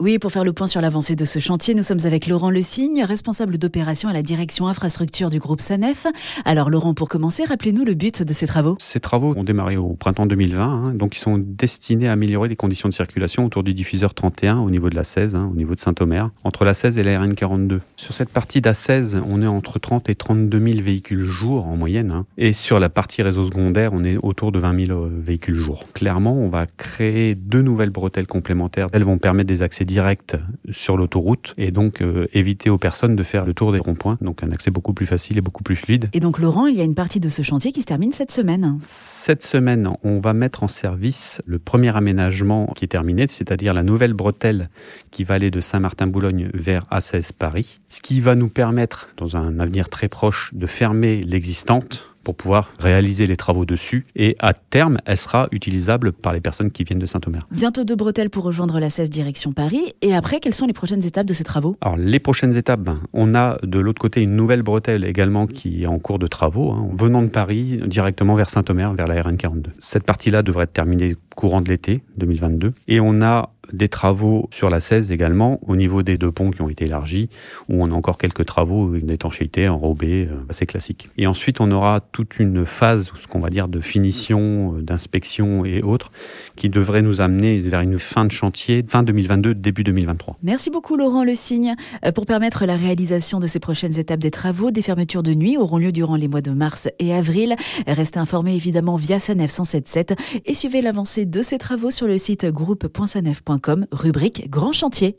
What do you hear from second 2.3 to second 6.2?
Le Signe, responsable d'opération à la direction infrastructure du groupe SANEF.